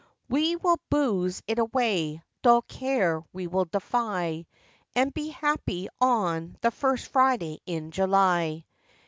So 0.31 0.57
we'll 0.63 0.79
booze 0.89 1.43
it 1.45 1.59
away, 1.59 2.23
dull 2.41 2.63
care 2.63 3.21
we'll 3.33 3.65
defy, 3.65 4.47
And 4.95 5.13
be 5.13 5.27
happy 5.29 5.89
on 5.99 6.57
the 6.61 6.71
first 6.71 7.09
Friday 7.09 7.59
in 7.67 7.91
July. 7.91 8.65